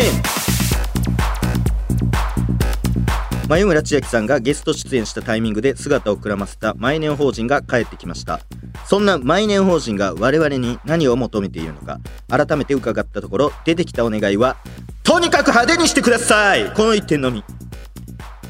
[3.46, 8.40] 眉村千秋さんがゲスト出演したタイミングで姿をくらませたマイネオ法人が帰ってきました。
[8.86, 14.56] そんなマイネオ法人が我々に何を求めているのか改めて伺ったところ出てきたお願いは
[15.02, 16.72] とにかく派手にしてください。
[16.72, 17.44] この一点のみ。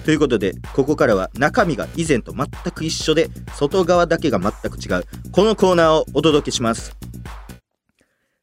[0.04, 6.96] ということでここからは中身が以前と全く一緒で外側だけが全く違うこのコーナーをお届けします。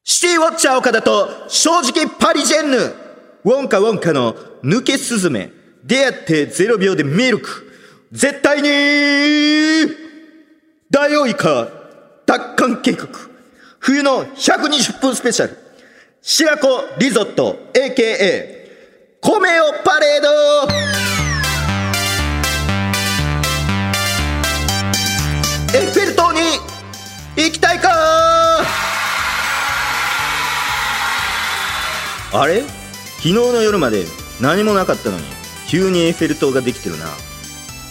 [0.04, 2.76] シティウォッチャー岡田と正直パリジェンヌ。
[3.44, 5.61] ウォンカウォンカの抜けスズメ。
[5.84, 7.70] 出会って0秒でミルク。
[8.12, 8.68] 絶対に
[10.90, 11.68] ダイオウイカ
[12.26, 13.08] 奪還計画。
[13.78, 15.56] 冬の120分スペシャル。
[16.20, 16.68] 白子
[16.98, 18.62] リゾット AKA
[19.20, 20.28] 米をパレード。
[25.74, 26.40] エッフェル塔に
[27.36, 28.60] 行きたいか？
[32.34, 32.60] あれ？
[32.60, 34.04] 昨日の夜まで
[34.40, 35.41] 何もなかったのに。
[35.72, 37.06] 急にエッフェル塔ができてるな。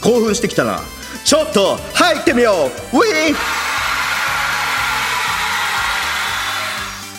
[0.04, 0.82] 興奮してきたな。
[1.26, 2.98] ちょっと入ってみよう。
[2.98, 3.36] ウィー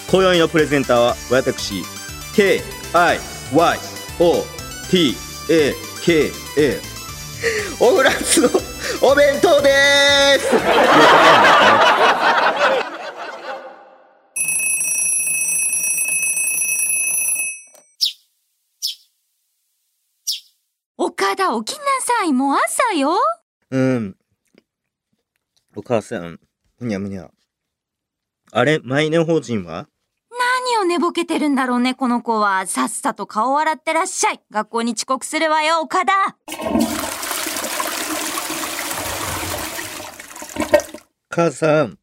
[0.09, 1.83] 今宵のプレゼンターは私
[2.37, 2.63] KIYOTAKA
[7.81, 8.49] オフランスの
[9.01, 9.69] お弁当で
[10.39, 10.47] す。
[21.33, 23.17] 岡田起きなさいもう朝よ。
[23.71, 24.17] うん。
[25.75, 26.39] お母さん、
[26.79, 27.31] むにゃむにゃ。
[28.51, 29.89] あれ、マイネ法人は？
[30.77, 32.67] 何を寝ぼけてるんだろうねこの子は。
[32.67, 34.43] さっさと顔洗ってらっしゃい。
[34.51, 36.13] 学校に遅刻するわよ岡田。
[41.31, 41.99] 母さん、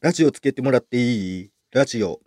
[0.00, 1.50] ラジオつけてもらっていい？
[1.72, 2.20] ラジオ。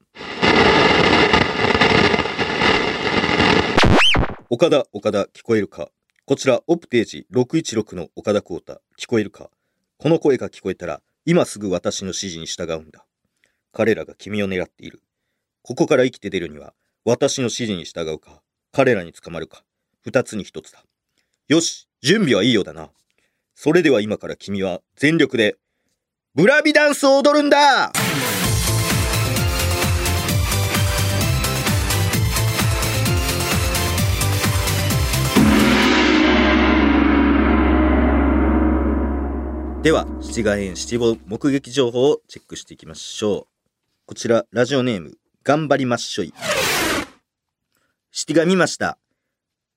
[4.51, 5.89] 岡田、岡田、聞こえるか？
[6.27, 9.51] こちら、オプテージ616の岡田光太、聞こえるか？
[9.99, 13.05] この声が聞こえたら、今すぐ私の指示に従うんだ。
[13.71, 15.03] 彼らが君を狙っている。
[15.61, 19.63] ここから生きて出るには、私の指示に従うか、彼らに捕まるか、
[20.01, 20.83] 二つに一つだ。
[21.47, 22.89] よし、準備はいいようだな。
[23.53, 25.57] それでは今から君は全力で、
[26.33, 27.91] ブラビダンスを踊るんだ
[39.85, 43.47] では、七ヶ園七五目撃情報をチェックしていきましょう。
[44.07, 45.11] こちら、ラジオネーム、
[45.43, 46.33] 頑張りまっしょい。
[48.11, 48.97] 七が見ました。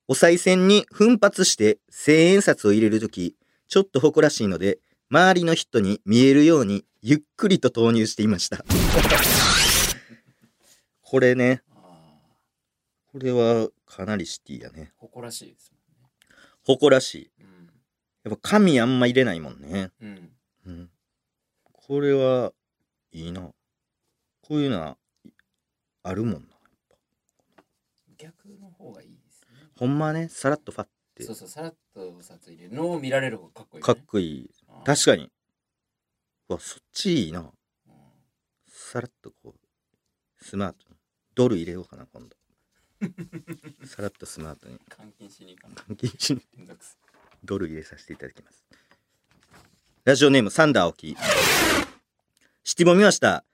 [0.07, 3.37] お賽銭に奮発して千円札を入れるとき、
[3.69, 4.79] ちょっと誇らしいので、
[5.11, 8.65] 周りの人に見えるようにゆっくりと投入していました。
[11.03, 12.23] これね、あ
[13.13, 14.85] これはかなりシティやね。
[14.85, 15.71] ー誇らしいです
[16.65, 17.31] 誇らしい。
[17.43, 17.48] もんね。
[18.29, 19.91] やっぱ紙あんま入れないもんね。
[20.01, 20.09] うん。
[20.09, 20.31] うん。
[20.67, 20.91] うん。
[21.73, 22.53] これは
[23.13, 23.41] いいな。
[23.41, 24.97] こういうのは
[26.03, 26.49] あるもんな。
[28.19, 29.71] 逆の方がいいですね。
[29.77, 33.83] ほんまね、さらっとファってそうそう、さらっとお札入れるのを見られる方がかっこいい、ね。
[33.83, 34.51] かっこいい。
[34.85, 35.31] 確かに。
[36.49, 37.41] うわ、そっちいいな。
[37.41, 37.51] うん
[38.67, 40.97] さらっとこう、スマートに。
[41.35, 42.37] ドル入れようかな、今度。
[43.87, 44.79] さらっとスマートに。
[44.89, 45.77] 換金しに行かない。
[45.77, 46.67] 換金しに
[47.45, 48.65] ドル入れさせていただきます。
[50.05, 51.17] ラジオネームサンダー青木。
[52.65, 53.45] シティボ見ました。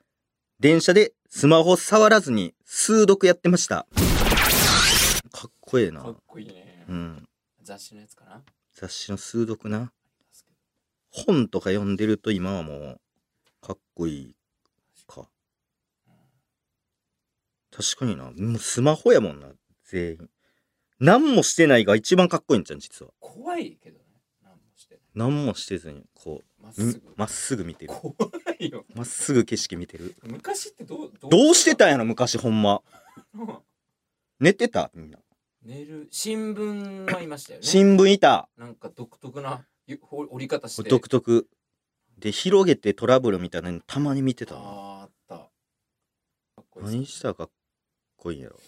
[0.60, 3.86] 電車でスマホ触らずに数読やってました。
[5.32, 6.16] かっこええなかっ。
[6.26, 6.84] こいいね。
[6.88, 7.28] うん。
[7.62, 8.42] 雑誌のやつかな？
[8.72, 9.92] 雑誌の数読な。
[11.10, 13.00] 本とか読んでると今はもう、
[13.60, 14.36] かっこいい
[15.06, 15.28] か。
[17.70, 18.30] 確かにな。
[18.30, 19.48] もうスマホやもんな、
[19.84, 20.30] 全員。
[21.00, 23.12] 何もしてないが一番かっこいいんじゃん、実は。
[23.20, 24.04] 怖いけどね。
[24.42, 25.02] 何もしてない。
[25.14, 27.02] 何もしてずに、こう、まっすぐ。
[27.16, 27.92] まっすぐ見てる。
[27.92, 28.14] 怖
[28.58, 28.84] いよ。
[28.94, 30.14] まっすぐ景色見てる。
[30.22, 32.82] 昔ってどうどどうしてたんやろ、昔ほんま。
[33.34, 33.62] の
[34.40, 34.90] 寝てた？
[34.94, 35.18] みんな。
[35.62, 37.66] 寝る新聞はいましたよね。
[37.66, 38.48] 新聞いた。
[38.56, 39.64] なんか独特な
[40.10, 40.88] 折り方して。
[40.88, 41.48] 独特。
[42.18, 44.60] で、広げてトラブルみたいなのたまに見てたな。
[44.60, 46.80] あーあった。
[46.80, 47.50] 何したらかっ
[48.16, 48.60] こいいんやろ。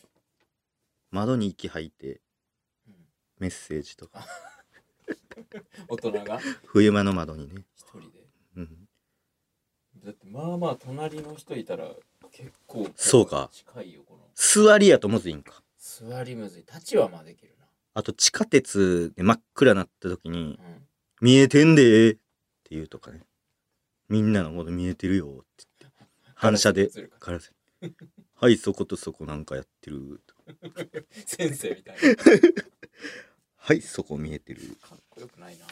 [1.10, 2.20] 窓に息吐いて
[2.86, 2.94] うん。
[3.38, 4.26] メッセージとか。
[5.88, 6.40] 大人が？
[6.66, 8.26] 冬間の窓にね、一人で？
[8.56, 8.88] うん、
[10.04, 11.90] だってまあまあ隣の人いたら
[12.32, 13.50] 結構そうか。
[13.52, 14.28] 近いよこの。
[14.34, 15.62] 座りやとむずいんか。
[15.78, 16.62] 座りむずい。
[16.62, 17.52] 立ちはまあできる
[17.98, 20.88] あと地下鉄で真っ暗なった時になうん
[21.22, 22.18] 「見えてんでー」っ
[22.62, 23.26] て言うとかね。
[24.10, 25.96] みんなのこと見えてるよって言って。
[26.36, 26.90] 反射で
[28.36, 30.35] はいそことそこなんかやってると
[31.26, 32.00] 先生みたいな。
[33.56, 34.60] はいそこ見えてる。
[34.80, 35.66] かっこよくないな。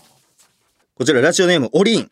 [0.95, 2.11] こちらラジオネームオリン。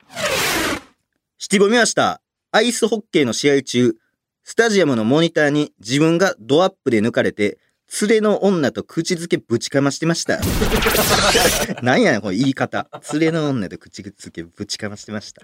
[1.39, 2.23] シティボ見ました。
[2.53, 3.97] アイスホッケーの試合中
[4.45, 7.59] スタジアムのモニターに自分がドアップで抜かれて
[8.01, 10.41] 連れの女と口づけぶちかましてました。
[11.83, 12.89] なんやねんこの言い方。
[13.13, 15.43] 連れの女と口づけぶちかましてました。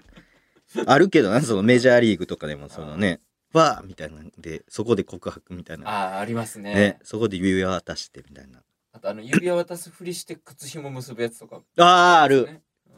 [0.85, 3.21] あるけどなそのメジャーリーグとかでもそのね
[3.53, 5.89] わーみたいなんでそこで告白みたいな。
[5.89, 6.73] ああありますね。
[6.73, 8.61] ねそこで指輪渡してみたいな。
[8.91, 11.61] あとあの指輪渡すふりして靴紐結ぶやつとか。
[11.77, 12.45] あーある。
[12.45, 12.61] ね。
[12.87, 12.93] うん。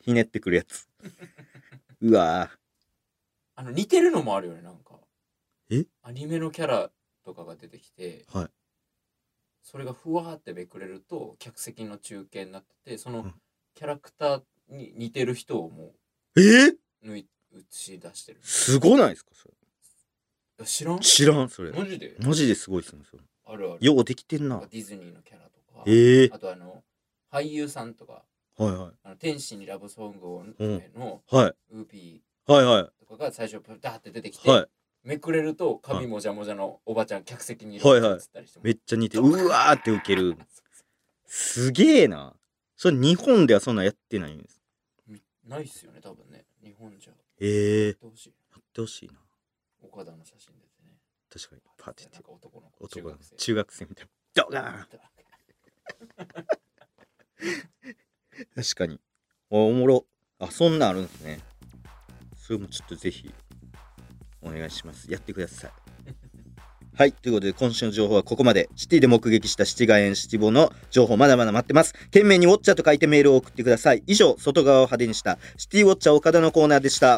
[0.00, 0.88] ひねってくるやつ。
[2.00, 2.58] うわー。
[3.56, 4.94] あの似てるのもあるよねなんか。
[5.70, 5.84] え？
[6.02, 6.90] アニメのキャラ
[7.24, 8.24] とかが出てきて。
[8.32, 8.48] はい。
[9.62, 13.34] それがふわーってめくれると客席の中継になっててそのうん。
[13.74, 15.92] キャラクターに似てる人をも
[16.36, 16.40] え？
[16.40, 18.40] ー、う抜い映し出してる。
[18.42, 19.54] すごないですかそれ。
[19.54, 19.57] え
[20.64, 21.00] 知らん？
[21.00, 21.72] 知らんそれ。
[21.72, 22.16] マジで？
[22.20, 23.22] マジですごいっすねそれ。
[23.46, 23.78] あるある。
[23.80, 24.60] ようできてんな。
[24.70, 25.84] ディズニーのキャラとか。
[25.86, 26.30] ええ。
[26.32, 26.82] あとあの
[27.32, 28.24] 俳優さんとか。
[28.56, 28.92] はいはい。
[29.04, 30.82] あの天使にラブソングをうん。
[30.96, 31.54] のはい。
[31.72, 34.66] ウーピはいはーとかが最初プダーって出てきいて、はい。
[35.04, 38.12] めくれると髪もじゃもじゃのおばちゃん客席にいるはいはい。
[38.14, 40.36] 映ったりしてめっちゃ似てるうわーってウケる。
[41.26, 42.34] すげえな。
[42.76, 44.60] それ日本ではそんなんやってないんです。
[45.06, 46.44] みないっすよね多分ね。
[46.62, 47.12] 日本じゃ。
[47.40, 47.86] ええ。
[47.86, 48.28] やってほしい。
[48.30, 49.14] やってほしいな
[49.92, 50.92] 岡田の写真出てね。
[51.32, 51.62] 確かに。
[51.76, 52.84] パーティーなんか男の子。
[52.84, 53.36] 男の中学生。
[53.36, 54.44] 中学生みたいな。
[54.44, 54.86] ドガーン。
[58.54, 59.00] 確かに。
[59.50, 60.06] あおもろ。
[60.38, 61.40] あそんなんあるんですね。
[62.36, 63.32] それもちょっとぜひ
[64.40, 65.10] お願いします。
[65.10, 65.70] やってください。
[66.94, 67.12] はい。
[67.12, 68.68] ということで今週の情報はここまで。
[68.76, 71.92] シティで目撃したシティガエンシティボの情報まだまだ待ってます。
[71.94, 74.02] 懸命にウォッチャーと書いてメールを送ってください。
[74.06, 77.16] 以上外側を派手にしたシティウォッチャー岡田のコーナーでした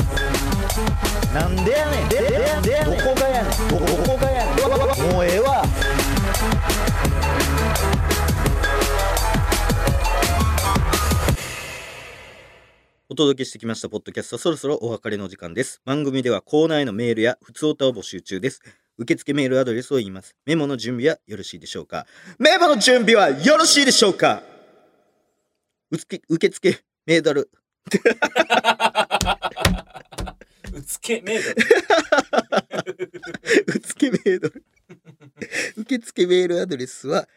[1.33, 2.09] なんでやねん。
[2.09, 3.69] どこがやねん。
[3.69, 5.13] どこがやねん。
[5.13, 5.65] もうええわ。
[13.09, 14.39] お届けしてきましたポッドキャスト。
[14.39, 15.81] そろそろお別れの時間です。
[15.85, 18.61] 番組ではコーナーへのメールや普通歌を募集中です。
[18.99, 20.35] 受付メールアドレスを言います。
[20.47, 22.07] メモの準備はよろしいでしょうか。
[22.41, 24.43] メモの準備はよろしいでしょうか。
[25.93, 27.51] 受付受付メール
[30.73, 31.51] うつけメイド
[33.67, 34.65] 受付 メール。
[35.77, 37.29] 受付メールアドレスは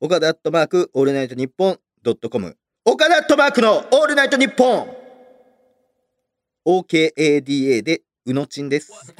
[0.00, 2.56] 岡田アットマークオールナイトニッポンドットコム。
[2.84, 4.88] 岡田アットマークのオールナイトニッポン。
[6.66, 8.92] OKADA でうのちんです。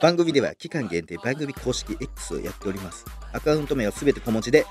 [0.00, 3.04] 番組では期間限定番組公式 X をやっております。
[3.32, 4.66] アカウント名はすべて小文字で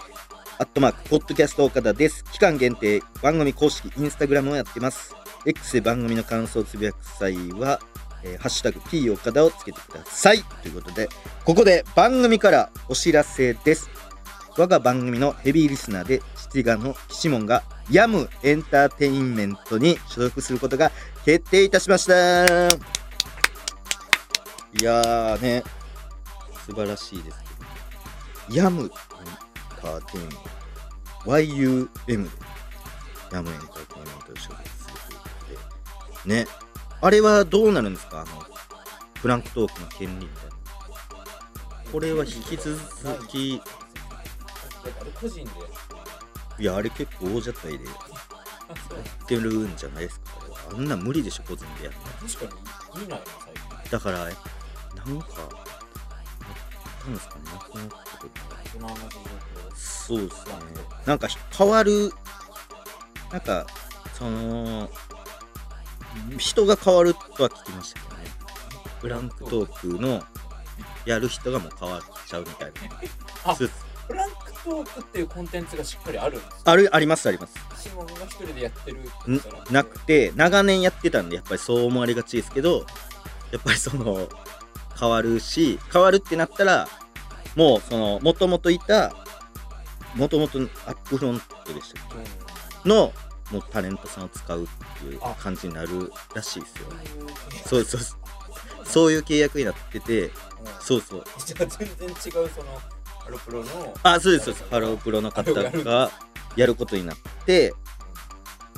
[0.59, 2.23] アットマークポッドキャスト岡田です。
[2.25, 5.15] 期間限定番組公式インスタグラムをやってます
[5.45, 7.79] X で番組の感想をつぶやく際は、
[8.23, 10.43] えーハッシュタグ P 岡田をつけてください。
[10.63, 11.09] ということで
[11.43, 13.89] ここで番組からお知らせです。
[14.57, 20.91] 我が番組のヘビーリスナーでシティガのキシモンがヤムエンターテインメントに所属することが
[21.25, 22.13] 決定いたしました。
[24.73, 25.63] いやーね
[26.65, 27.37] 素晴らしいです
[28.47, 28.89] けどヤムエン
[29.81, 30.39] ターテインメント。
[31.31, 32.29] YUM で。
[33.31, 34.74] ヤムエンターテインメントに所属。
[36.27, 36.47] ね。
[37.01, 38.21] あれはどうなるんですか？
[38.21, 38.45] あの
[39.19, 40.55] フランクトークの権利みたいな。
[41.91, 42.77] これは引き続
[43.27, 43.61] き。
[44.83, 45.51] あれ個人で
[46.59, 47.85] いやあれ結構大所帯で。
[47.85, 47.91] や
[49.23, 50.31] ってるんじゃないですか？
[50.71, 52.03] あんな無理でしょ個人でやるの。
[52.27, 52.55] 確か
[52.95, 53.01] に。
[53.01, 53.91] 見ないな最近。
[53.91, 54.37] だからなんかやっ
[56.99, 57.41] たんですかね。
[57.45, 58.31] なくなったとか
[58.63, 60.53] 大人の事情そうですね。
[61.05, 62.11] なんか変わる。
[63.31, 63.67] なんか
[64.13, 64.89] その
[66.37, 68.29] 人が変わるとは聞きましたけどね。
[69.01, 69.99] フランクトーク。
[69.99, 70.23] の
[71.05, 73.51] やる人がもう変わっちゃうみたいな。
[73.51, 73.69] あそう
[74.07, 77.53] フランクトークっていうコンテンツがしっかりあるんですあるありますあります。
[77.79, 78.99] シモンが一人でやってる
[79.71, 82.85] なくて長年やってたんでやっぱりそう思われがちですけど
[83.51, 84.27] やっぱりその
[84.99, 86.87] 変わるし変わるってなったら
[87.55, 89.13] もうそのもともといた
[90.15, 90.61] もともとア
[90.91, 92.23] ップフロントでしたっうん。
[92.23, 93.13] けの
[93.51, 94.67] もうタレントさんを使うっ
[94.99, 96.87] ていう感じになるらしいですよ。
[97.65, 98.01] そうそう。
[98.85, 100.31] そういう契約になってて
[100.79, 101.23] そうそう。
[101.45, 102.15] じゃあ全然違う
[102.49, 102.79] その
[103.19, 103.93] ハロプロの。
[104.03, 104.65] あそうですそうです。
[104.69, 106.11] ハロープロの方が
[106.55, 107.73] やることになって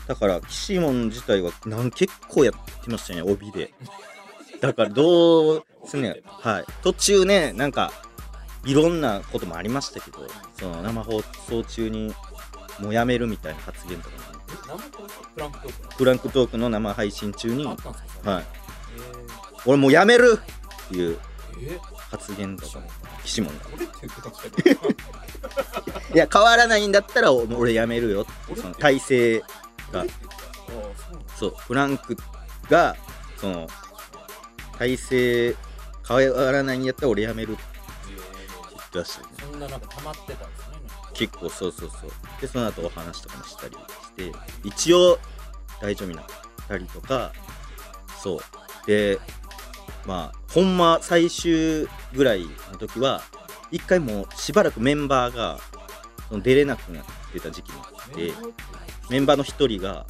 [0.08, 3.74] だから岸門自体はなん結構やってましたね帯で。
[4.60, 6.16] だからどうすんねん。
[6.26, 6.66] はい。
[6.82, 7.92] 途中ねなんか
[8.66, 10.28] いろんなこともありましたけど
[10.60, 12.14] その生放送中に
[12.80, 14.37] もうやめるみたいな発言とかも
[15.98, 16.58] フランクトーク。
[16.58, 17.78] の生配信中にはい。
[19.66, 20.40] 俺もうやめる
[20.86, 21.20] っていう
[21.60, 22.88] えー、発言とかえ
[23.24, 28.22] 岸門が俺って言ってましたけどいや変わらないんだったらお俺やめるよ。
[28.22, 29.44] ってその体制
[29.92, 30.06] が。
[31.36, 32.18] そうフランク
[32.70, 32.96] が
[33.38, 33.68] その
[34.78, 35.56] 体制
[36.08, 37.62] 変わらないんやったら俺やめるって
[38.10, 38.18] 言
[38.80, 39.34] ってましたよね。
[39.40, 40.78] そんななんか溜まってたんですね。
[41.14, 42.12] 結構そうそうそう。
[42.42, 43.76] でその後お話とかもしたり。
[43.76, 44.07] して
[44.64, 45.20] 一応
[45.82, 46.26] 大丈夫になっ
[46.68, 47.32] たりとか
[48.22, 48.40] そう
[48.88, 49.20] で
[50.06, 53.22] まあほんま最終ぐらいの時は
[53.72, 55.60] 一回もうしばらくメンバーが
[56.30, 58.32] その出れなくなってた時期もあって
[59.10, 60.06] メンバーの一人が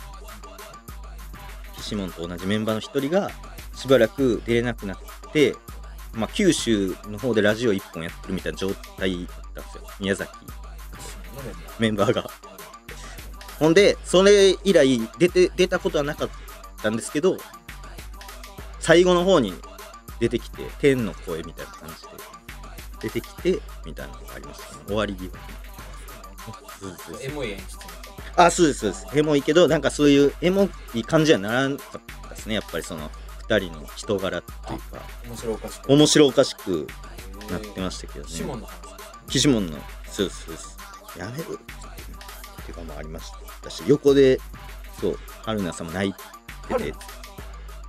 [1.78, 3.30] 岸門と同じメンバーの一人が
[3.74, 4.97] しばらく出れなくなっ
[5.32, 5.55] て、
[6.14, 10.32] まあ、九州の方でラジオ一本やってるみたいな状態だったんですよ宮崎
[11.80, 12.57] メンバーが。
[13.60, 16.30] ほんで、それ以来出て、出たことはなかっ
[16.82, 17.38] たんですけど、
[18.80, 19.53] 最後の方に
[20.20, 22.10] 出てきて、天の声みたいな感じで、
[23.01, 24.82] 出てきて、みたいなのがありましたね。
[24.88, 25.32] 終わり際
[27.22, 27.64] エモい演出
[28.36, 29.08] あ、そうです、そうです。
[29.18, 32.55] エモいけど、なんかそういうエモい感じはならなかったですね。
[32.55, 33.10] やっぱりその、
[33.49, 35.91] 二人の人柄っていうか、面白おかしく。
[35.91, 36.88] 面白おかしく
[37.49, 38.32] なってしましたけどね。
[38.32, 38.88] シモンの話
[39.28, 39.78] 岸門の
[40.10, 40.55] そうですそう。
[40.55, 40.78] です
[41.18, 43.38] やめるっていうかもありました
[43.70, 44.39] し横で
[44.99, 46.93] そう春菜さんも泣いてて。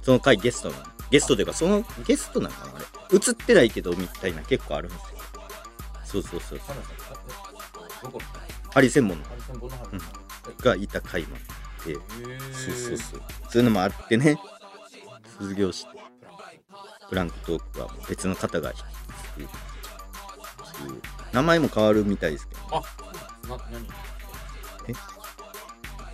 [0.03, 0.75] その回ゲストの。
[1.11, 2.85] ゲストというかそのゲストなのかなあれ。
[3.13, 5.19] 映ってないけどみたいな結構あるんですよ。
[6.05, 6.61] そうそうそう
[8.73, 9.25] ハリセンボンの。
[9.25, 10.01] 春菜さん。
[10.59, 11.39] がいた回もあ
[11.83, 11.95] って。
[11.95, 12.03] そう
[12.75, 13.21] そうそう。
[13.51, 14.39] そういうのもあってね。
[15.39, 15.99] 卒業して。
[17.11, 18.73] ブランクトークは別の方が
[19.39, 19.51] 引き
[21.33, 22.83] 名前も変わるみたいですけど、ね、あ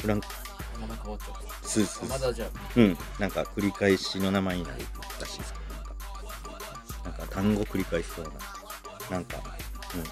[0.06, 0.26] な何ブランク。
[0.80, 2.48] 名前変わっちゃうそうそうそうまだじゃあ。
[2.76, 4.76] うん、なんか繰り返しの名前になる
[5.20, 5.54] らしいです
[7.04, 8.30] なんか、なんか単語繰り返しそうな、
[9.10, 9.38] なんか、
[9.94, 10.02] うん、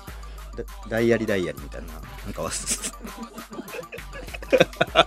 [0.56, 2.54] ダダイヤリダイヤリみたいな、なんか忘れ
[4.58, 5.06] てた。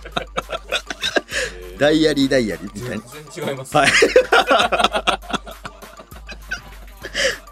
[1.78, 3.76] ダイヤリダイヤリみたい全な、然違います。
[3.76, 3.90] はい。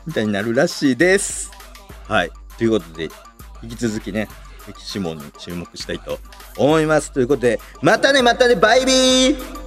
[0.06, 1.50] みたいになるらしいです。
[2.08, 3.08] はい、ということで、
[3.62, 4.28] 引き続きね、
[4.66, 6.18] 歴史問に注目したいと
[6.56, 7.12] 思います。
[7.12, 9.63] ということで、またね、またね、バイビー